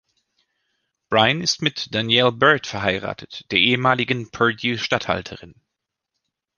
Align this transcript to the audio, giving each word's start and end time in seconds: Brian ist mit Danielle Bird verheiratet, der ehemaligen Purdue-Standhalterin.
Brian 1.11 1.41
ist 1.43 1.61
mit 1.61 1.93
Danielle 1.93 2.31
Bird 2.31 2.65
verheiratet, 2.65 3.45
der 3.51 3.59
ehemaligen 3.59 4.31
Purdue-Standhalterin. 4.31 5.53